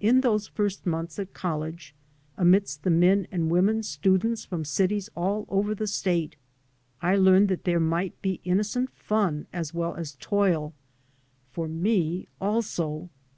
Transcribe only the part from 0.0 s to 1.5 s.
In those first months at